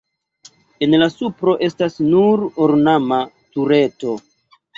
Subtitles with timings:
[0.85, 3.21] En la supro estas nur ornama
[3.53, 4.17] tureto.